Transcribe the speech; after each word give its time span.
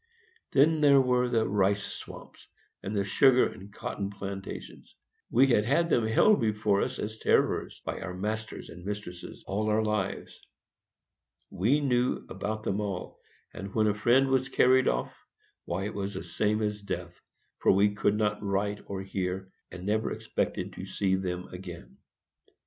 Then 0.51 0.81
there 0.81 0.99
were 0.99 1.29
the 1.29 1.47
rice 1.47 1.83
swamps, 1.93 2.47
and 2.81 2.95
the 2.95 3.03
sugar 3.03 3.45
and 3.47 3.71
cotton 3.71 4.09
plantations; 4.09 4.95
we 5.29 5.45
had 5.45 5.63
had 5.63 5.89
them 5.89 6.07
held 6.07 6.41
before 6.41 6.81
us 6.81 6.97
as 6.97 7.19
terrors, 7.19 7.79
by 7.85 8.01
our 8.01 8.15
masters 8.15 8.69
and 8.69 8.83
mistresses, 8.83 9.43
all 9.45 9.69
our 9.69 9.83
lives. 9.83 10.41
We 11.51 11.81
knew 11.81 12.25
about 12.29 12.63
them 12.63 12.81
all; 12.81 13.19
and 13.53 13.75
when 13.75 13.85
a 13.85 13.93
friend 13.93 14.29
was 14.29 14.49
carried 14.49 14.87
off, 14.87 15.15
why, 15.65 15.83
it 15.85 15.93
was 15.93 16.15
the 16.15 16.23
same 16.23 16.63
as 16.63 16.81
death, 16.81 17.21
for 17.59 17.71
we 17.71 17.93
could 17.93 18.15
not 18.17 18.41
write 18.41 18.79
or 18.87 19.03
hear, 19.03 19.51
and 19.71 19.85
never 19.85 20.11
expected 20.11 20.73
to 20.73 20.85
see 20.87 21.13
them 21.13 21.47
again. 21.49 21.97